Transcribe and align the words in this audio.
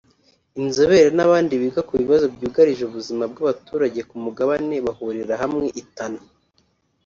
inzobere 0.61 1.07
n’abandi 1.17 1.53
biga 1.61 1.81
ku 1.87 1.93
bibazo 2.01 2.25
byugarije 2.35 2.81
ubuzima 2.85 3.23
bw’abaturage 3.31 3.99
ku 4.09 4.15
mugabane 4.23 4.75
bahurira 4.85 5.33
hamwe 5.41 5.65
i 5.81 5.83
Tana 5.95 6.19